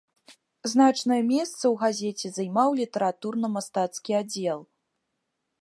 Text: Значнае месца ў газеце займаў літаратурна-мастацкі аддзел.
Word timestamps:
Значнае 0.71 1.19
месца 1.33 1.59
ў 1.73 1.75
газеце 1.83 2.27
займаў 2.39 2.69
літаратурна-мастацкі 2.81 4.11
аддзел. 4.25 4.59